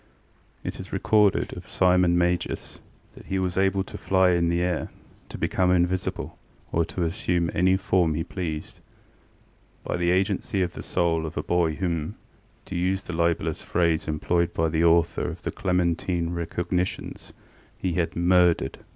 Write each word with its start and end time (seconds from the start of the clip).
ŌĆ£It 0.65 0.79
is 0.79 0.91
recorded 0.91 1.55
of 1.55 1.67
Simon 1.67 2.17
Magus 2.17 2.79
that 3.13 3.27
he 3.27 3.37
was 3.37 3.55
able 3.55 3.83
to 3.83 3.99
fly 3.99 4.31
in 4.31 4.49
the 4.49 4.59
air, 4.59 4.89
to 5.29 5.37
become 5.37 5.69
invisible, 5.69 6.39
or 6.71 6.83
to 6.85 7.03
assume 7.03 7.51
any 7.53 7.77
form 7.77 8.15
he 8.15 8.23
pleased, 8.23 8.79
by 9.83 9.97
the 9.97 10.09
agency 10.09 10.63
of 10.63 10.73
the 10.73 10.81
soul 10.81 11.27
of 11.27 11.37
a 11.37 11.43
boy 11.43 11.75
whom, 11.75 12.15
to 12.65 12.75
use 12.75 13.03
the 13.03 13.13
libellous 13.13 13.61
phrase 13.61 14.07
employed 14.07 14.55
by 14.55 14.69
the 14.69 14.83
author 14.83 15.27
of 15.29 15.43
the 15.43 15.51
Clementine 15.51 16.31
Recognitions, 16.31 17.31
he 17.77 17.93
had 17.93 18.13
ŌĆśmurderedŌĆÖ. 18.13 18.77